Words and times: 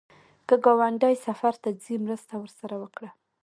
که 0.47 0.55
ګاونډی 0.63 1.15
سفر 1.25 1.53
ته 1.63 1.69
ځي، 1.83 1.95
مرسته 2.05 2.33
ورسره 2.37 2.75
وکړه 2.83 3.09